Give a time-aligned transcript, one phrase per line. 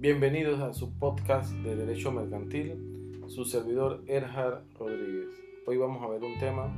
[0.00, 5.26] Bienvenidos a su podcast de Derecho Mercantil, su servidor Erhard Rodríguez.
[5.66, 6.72] Hoy vamos a ver un tema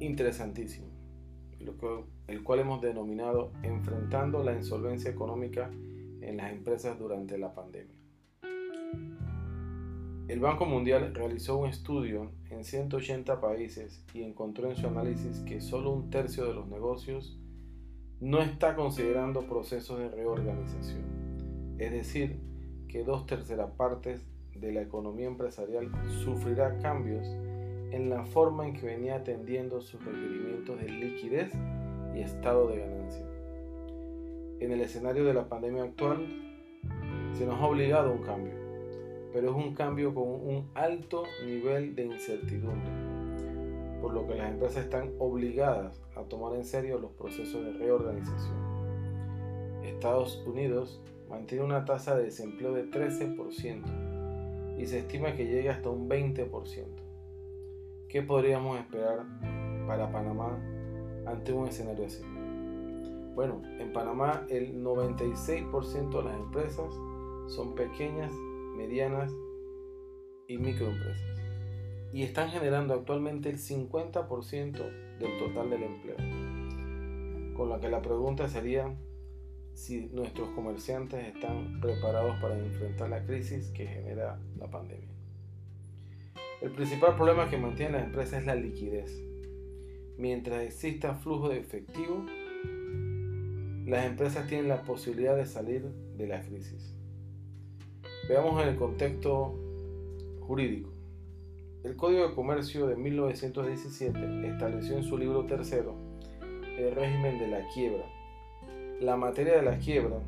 [0.00, 0.88] interesantísimo,
[2.26, 5.70] el cual hemos denominado Enfrentando la insolvencia económica
[6.20, 7.96] en las empresas durante la pandemia.
[10.28, 15.62] El Banco Mundial realizó un estudio en 180 países y encontró en su análisis que
[15.62, 17.40] solo un tercio de los negocios
[18.20, 21.09] no está considerando procesos de reorganización
[21.80, 22.38] es decir,
[22.88, 25.90] que dos terceras partes de la economía empresarial
[26.22, 27.26] sufrirá cambios
[27.90, 31.52] en la forma en que venía atendiendo sus requerimientos de liquidez
[32.14, 33.26] y estado de ganancia.
[34.60, 36.26] En el escenario de la pandemia actual,
[37.32, 38.52] se nos ha obligado a un cambio,
[39.32, 42.90] pero es un cambio con un alto nivel de incertidumbre,
[44.02, 48.70] por lo que las empresas están obligadas a tomar en serio los procesos de reorganización.
[49.82, 55.88] Estados Unidos mantiene una tasa de desempleo de 13% y se estima que llegue hasta
[55.88, 56.50] un 20%.
[58.08, 59.24] ¿Qué podríamos esperar
[59.86, 60.58] para Panamá
[61.26, 62.24] ante un escenario así?
[63.34, 66.92] Bueno, en Panamá el 96% de las empresas
[67.46, 68.32] son pequeñas,
[68.76, 69.32] medianas
[70.48, 71.40] y microempresas
[72.12, 76.16] y están generando actualmente el 50% del total del empleo.
[77.54, 78.96] Con lo que la pregunta sería,
[79.80, 85.08] si nuestros comerciantes están preparados para enfrentar la crisis que genera la pandemia.
[86.60, 89.10] El principal problema que mantiene las empresas es la liquidez.
[90.18, 92.26] Mientras exista flujo de efectivo,
[93.86, 95.88] las empresas tienen la posibilidad de salir
[96.18, 96.94] de la crisis.
[98.28, 99.58] Veamos en el contexto
[100.40, 100.90] jurídico.
[101.84, 105.94] El Código de Comercio de 1917 estableció en su libro tercero
[106.76, 108.19] el régimen de la quiebra
[109.00, 110.18] la materia de la quiebra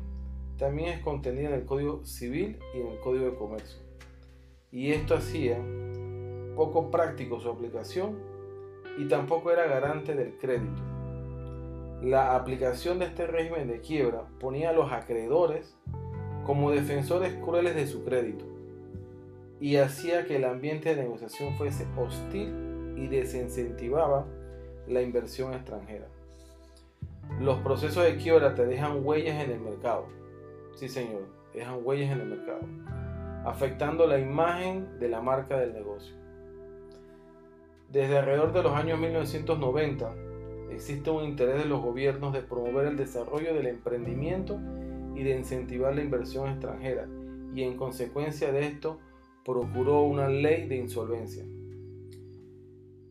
[0.57, 3.79] también es contenida en el Código Civil y en el Código de Comercio.
[4.71, 5.59] Y esto hacía
[6.55, 8.17] poco práctico su aplicación
[8.97, 10.81] y tampoco era garante del crédito.
[12.01, 15.75] La aplicación de este régimen de quiebra ponía a los acreedores
[16.43, 18.45] como defensores crueles de su crédito
[19.59, 24.25] y hacía que el ambiente de negociación fuese hostil y desincentivaba
[24.87, 26.07] la inversión extranjera.
[27.43, 30.05] Los procesos de quiebra te dejan huellas en el mercado.
[30.75, 32.61] Sí, señor, dejan huellas en el mercado,
[33.43, 36.15] afectando la imagen de la marca del negocio.
[37.89, 40.15] Desde alrededor de los años 1990
[40.71, 44.57] existe un interés de los gobiernos de promover el desarrollo del emprendimiento
[45.13, 47.09] y de incentivar la inversión extranjera
[47.53, 48.99] y en consecuencia de esto
[49.43, 51.43] procuró una ley de insolvencia.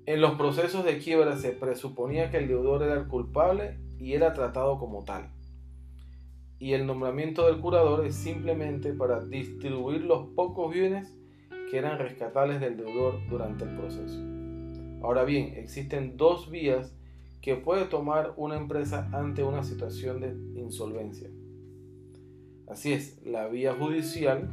[0.06, 4.34] En los procesos de quiebra se presuponía que el deudor era el culpable y era
[4.34, 5.30] tratado como tal.
[6.58, 11.16] Y el nombramiento del curador es simplemente para distribuir los pocos bienes
[11.70, 14.18] que eran rescatables del deudor durante el proceso.
[15.02, 16.94] Ahora bien, existen dos vías
[17.41, 21.28] que puede tomar una empresa ante una situación de insolvencia.
[22.68, 24.50] Así es, la vía judicial,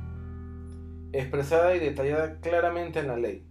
[1.11, 3.45] expresada y detallada claramente en la ley,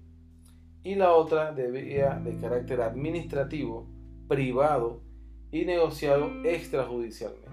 [0.82, 3.88] y la otra de vía de carácter administrativo,
[4.28, 5.07] privado,
[5.50, 7.48] y negociado extrajudicialmente.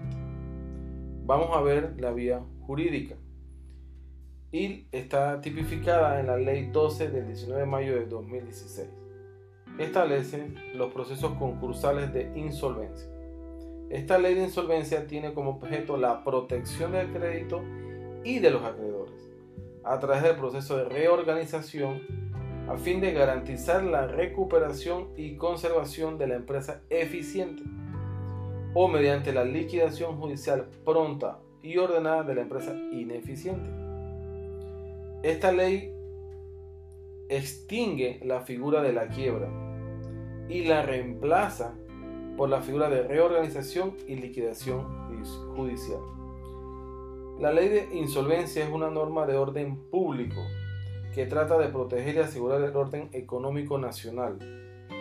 [1.24, 3.16] Vamos a ver la vía jurídica.
[4.52, 8.88] Y está tipificada en la Ley 12 del 19 de mayo de 2016.
[9.78, 13.10] Establece los procesos concursales de insolvencia.
[13.90, 17.62] Esta ley de insolvencia tiene como objeto la protección del crédito
[18.24, 19.30] y de los acreedores
[19.84, 22.02] a través del proceso de reorganización
[22.68, 27.62] a fin de garantizar la recuperación y conservación de la empresa eficiente
[28.78, 33.70] o mediante la liquidación judicial pronta y ordenada de la empresa ineficiente.
[35.22, 35.94] Esta ley
[37.30, 39.48] extingue la figura de la quiebra
[40.50, 41.72] y la reemplaza
[42.36, 44.84] por la figura de reorganización y liquidación
[45.56, 46.00] judicial.
[47.40, 50.42] La ley de insolvencia es una norma de orden público
[51.14, 54.36] que trata de proteger y asegurar el orden económico nacional,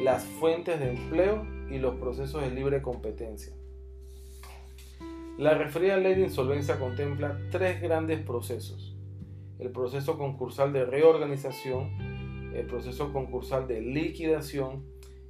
[0.01, 3.53] las fuentes de empleo y los procesos de libre competencia.
[5.37, 8.95] La referida ley de insolvencia contempla tres grandes procesos.
[9.59, 14.85] El proceso concursal de reorganización, el proceso concursal de liquidación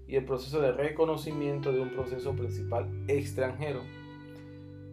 [0.07, 3.81] y el proceso de reconocimiento de un proceso principal extranjero.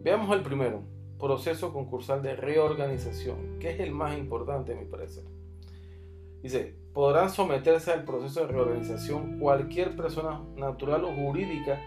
[0.01, 0.81] Veamos el primero,
[1.19, 5.25] proceso concursal de reorganización, que es el más importante a mi parecer.
[6.41, 11.79] Dice, podrán someterse al proceso de reorganización cualquier persona natural o jurídica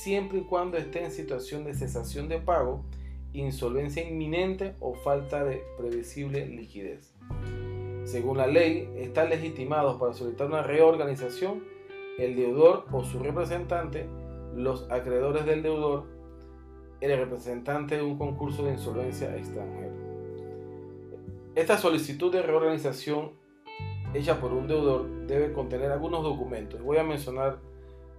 [0.00, 2.84] siempre y cuando esté en situación de cesación de pago
[3.32, 7.12] insolvencia inminente o falta de previsible liquidez.
[8.04, 11.64] Según la ley, están legitimados para solicitar una reorganización
[12.18, 14.08] el deudor o su representante,
[14.54, 16.04] los acreedores del deudor,
[17.00, 19.92] el representante de un concurso de insolvencia extranjero.
[21.54, 23.32] Esta solicitud de reorganización
[24.14, 26.82] hecha por un deudor debe contener algunos documentos.
[26.82, 27.58] Voy a mencionar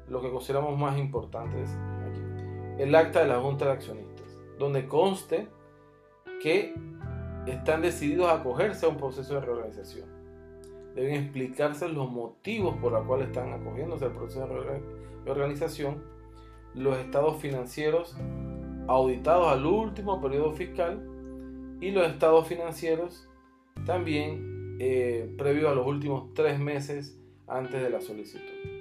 [0.07, 1.69] lo que consideramos más importantes
[2.09, 2.81] aquí.
[2.81, 5.47] El acta de la Junta de Accionistas, donde conste
[6.41, 6.73] que
[7.47, 10.07] están decididos a acogerse a un proceso de reorganización.
[10.95, 14.81] Deben explicarse los motivos por los cuales están acogiéndose al proceso de
[15.25, 16.03] reorganización,
[16.73, 18.15] los estados financieros
[18.87, 21.05] auditados al último periodo fiscal
[21.81, 23.27] y los estados financieros
[23.85, 28.76] también eh, previo a los últimos tres meses antes de la solicitud.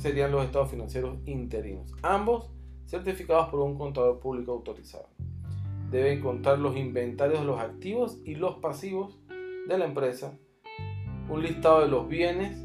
[0.00, 2.50] Serían los estados financieros interinos, ambos
[2.86, 5.10] certificados por un contador público autorizado.
[5.90, 9.20] Deben contar los inventarios de los activos y los pasivos
[9.68, 10.38] de la empresa,
[11.28, 12.56] un listado de los bienes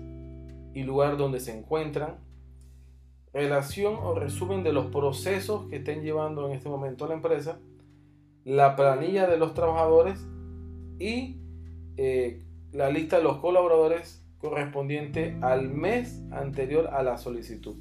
[0.74, 2.20] y lugar donde se encuentran,
[3.34, 7.60] relación o resumen de los procesos que estén llevando en este momento la empresa,
[8.46, 10.26] la planilla de los trabajadores
[11.00, 11.42] y
[11.98, 17.76] eh, la lista de los colaboradores correspondiente al mes anterior a la solicitud.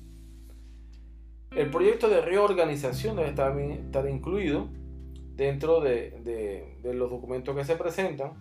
[1.55, 4.69] El proyecto de reorganización debe estar, estar incluido
[5.37, 8.32] dentro de, de los documentos que se presentan.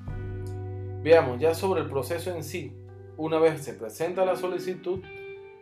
[1.03, 2.73] Veamos ya sobre el proceso en sí.
[3.17, 4.99] Una vez se presenta la solicitud,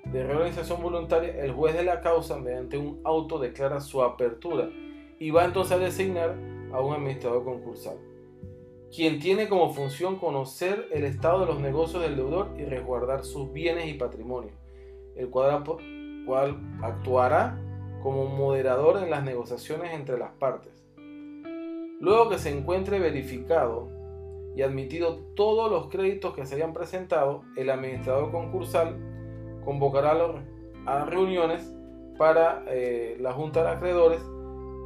[0.06, 4.70] de reorganización voluntaria, el juez de la causa, mediante un auto, declara su apertura
[5.20, 6.36] y va entonces a designar
[6.74, 7.98] a un administrador concursal,
[8.94, 13.52] quien tiene como función conocer el estado de los negocios del deudor y resguardar sus
[13.54, 14.52] bienes y patrimonio,
[15.16, 15.64] el cual,
[16.82, 17.58] actuará
[18.04, 20.74] como moderador en las negociaciones entre las partes.
[22.00, 23.90] Luego que se encuentre verificado
[24.56, 28.98] y admitido todos los créditos que se hayan presentado, el administrador concursal
[29.64, 30.18] convocará
[30.86, 31.74] a reuniones
[32.18, 34.22] para eh, la Junta de Acreedores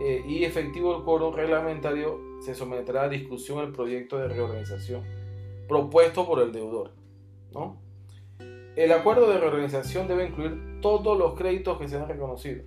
[0.01, 5.04] eh, y efectivo el coro reglamentario se someterá a discusión el proyecto de reorganización
[5.68, 6.92] propuesto por el deudor.
[8.76, 12.66] El acuerdo de reorganización debe incluir todos los créditos que sean reconocidos,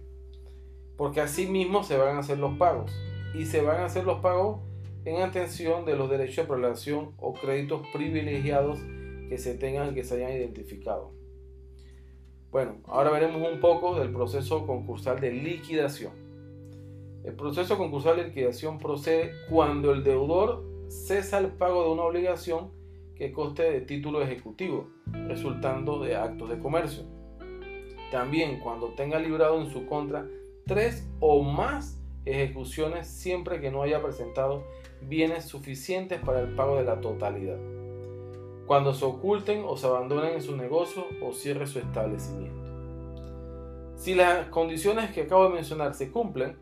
[0.97, 2.91] porque así mismo se van a hacer los pagos
[3.35, 4.61] y se van a hacer los pagos
[5.05, 8.79] en atención de los derechos de prelación o créditos privilegiados
[9.29, 11.13] que se tengan que se hayan identificado.
[12.51, 16.28] Bueno, ahora veremos un poco del proceso concursal de liquidación.
[17.29, 22.71] El proceso concursal de liquidación procede cuando el deudor cesa el pago de una obligación
[23.15, 24.89] que coste de título ejecutivo,
[25.27, 27.05] resultando de actos de comercio.
[28.11, 30.27] También cuando tenga librado en su contra
[30.67, 34.65] tres o más ejecuciones siempre que no haya presentado
[35.03, 37.59] bienes suficientes para el pago de la totalidad
[38.67, 42.57] cuando se oculten o se abandonen en su negocio o cierre su establecimiento.
[43.97, 46.57] Si las condiciones que acabo de mencionar se cumplen,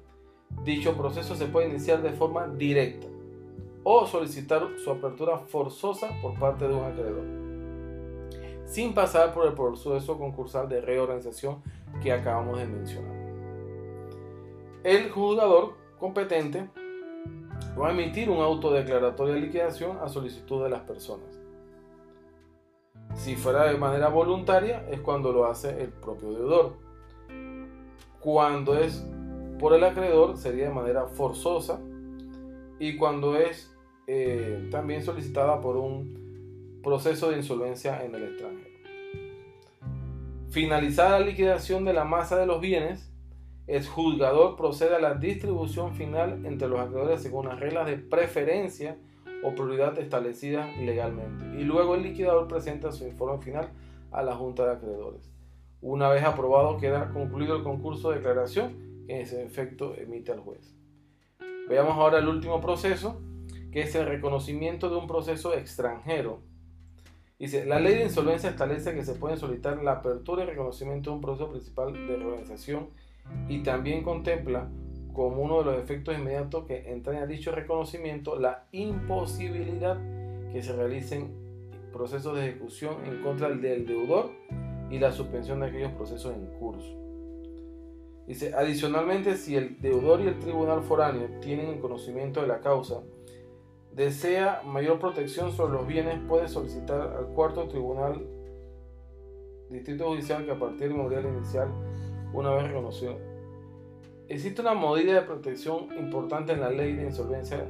[0.64, 3.06] dicho proceso se puede iniciar de forma directa
[3.85, 7.25] o solicitar su apertura forzosa por parte de un acreedor,
[8.64, 11.63] sin pasar por el proceso concursal de reorganización
[12.03, 13.15] que acabamos de mencionar.
[14.82, 16.69] El juzgador competente
[17.81, 21.41] va a emitir un auto declaratorio de liquidación a solicitud de las personas.
[23.15, 26.77] Si fuera de manera voluntaria es cuando lo hace el propio deudor.
[28.20, 29.06] Cuando es
[29.58, 31.81] por el acreedor sería de manera forzosa
[32.79, 33.75] y cuando es
[34.06, 38.77] eh, también solicitada por un proceso de insolvencia en el extranjero.
[40.51, 43.13] Finalizada la liquidación de la masa de los bienes,
[43.67, 48.96] el juzgador procede a la distribución final entre los acreedores según las reglas de preferencia
[49.43, 51.60] o prioridad establecida legalmente.
[51.60, 53.70] Y luego el liquidador presenta su informe final
[54.13, 55.31] a la Junta de Acreedores.
[55.81, 60.41] Una vez aprobado, queda concluido el concurso de declaración que en ese efecto emite el
[60.41, 60.75] juez.
[61.69, 63.20] Veamos ahora el último proceso,
[63.72, 66.41] que es el reconocimiento de un proceso extranjero.
[67.39, 71.17] Dice, la ley de insolvencia establece que se puede solicitar la apertura y reconocimiento de
[71.17, 72.89] un proceso principal de reorganización
[73.48, 74.70] y también contempla
[75.13, 79.98] como uno de los efectos inmediatos que entraña dicho reconocimiento la imposibilidad
[80.53, 81.34] que se realicen
[81.93, 84.31] procesos de ejecución en contra del deudor
[84.91, 87.06] y la suspensión de aquellos procesos en curso.
[88.26, 93.02] Dice, adicionalmente, si el deudor y el tribunal foráneo tienen conocimiento de la causa,
[93.92, 98.26] desea mayor protección sobre los bienes, puede solicitar al cuarto tribunal
[99.70, 101.68] distrito judicial que a partir del memorial inicial,
[102.32, 103.16] una vez reconocido.
[104.28, 107.64] Existe una medida de protección importante en la ley de insolvencia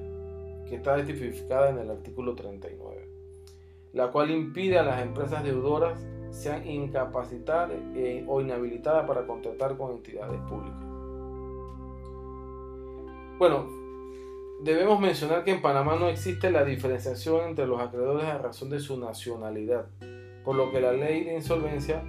[0.66, 3.08] que está tipificada en el artículo 39,
[3.92, 6.04] la cual impide a las empresas deudoras
[6.36, 10.84] sean incapacitadas eh, o inhabilitadas para contratar con entidades públicas.
[13.38, 13.66] Bueno,
[14.62, 18.80] debemos mencionar que en Panamá no existe la diferenciación entre los acreedores a razón de
[18.80, 19.86] su nacionalidad,
[20.44, 22.02] por lo que la ley de insolvencia,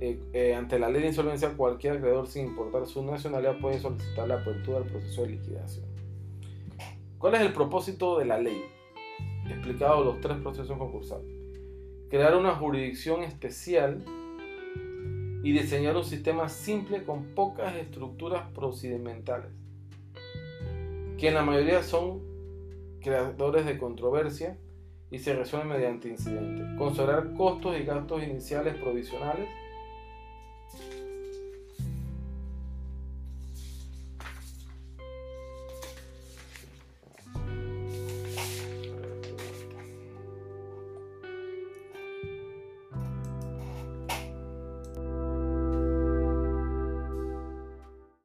[0.00, 4.28] eh, eh, ante la ley de insolvencia, cualquier acreedor sin importar su nacionalidad puede solicitar
[4.28, 5.84] la apertura del proceso de liquidación.
[7.18, 8.64] ¿Cuál es el propósito de la ley?
[9.46, 11.39] Explicado los tres procesos concursales.
[12.10, 14.04] Crear una jurisdicción especial
[15.44, 19.52] y diseñar un sistema simple con pocas estructuras procedimentales,
[21.16, 22.20] que en la mayoría son
[23.00, 24.58] creadores de controversia
[25.08, 26.66] y se resuelven mediante incidentes.
[26.76, 29.48] Considerar costos y gastos iniciales provisionales